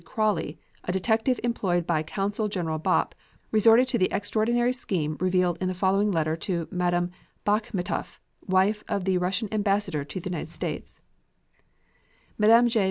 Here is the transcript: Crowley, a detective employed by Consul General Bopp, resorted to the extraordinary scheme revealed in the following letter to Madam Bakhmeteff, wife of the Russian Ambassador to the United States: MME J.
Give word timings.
Crowley, 0.03 0.57
a 0.85 0.91
detective 0.91 1.39
employed 1.43 1.85
by 1.85 2.01
Consul 2.01 2.47
General 2.47 2.79
Bopp, 2.79 3.11
resorted 3.51 3.87
to 3.89 3.99
the 3.99 4.11
extraordinary 4.11 4.73
scheme 4.73 5.15
revealed 5.19 5.59
in 5.61 5.67
the 5.67 5.75
following 5.75 6.11
letter 6.11 6.35
to 6.37 6.67
Madam 6.71 7.11
Bakhmeteff, 7.45 8.19
wife 8.47 8.83
of 8.89 9.05
the 9.05 9.19
Russian 9.19 9.47
Ambassador 9.53 10.03
to 10.03 10.19
the 10.19 10.29
United 10.31 10.51
States: 10.51 10.99
MME 12.39 12.67
J. 12.69 12.79